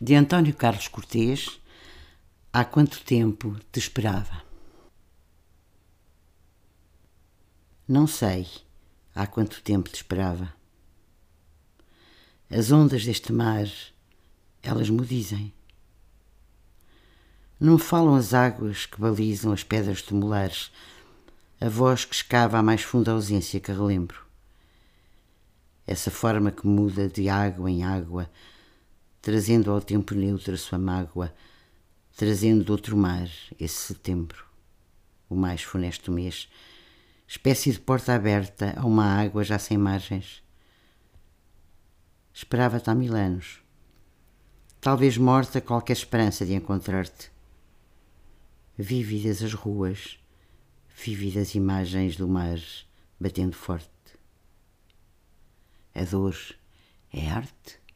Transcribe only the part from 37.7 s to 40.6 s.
de porta aberta a uma água já sem margens.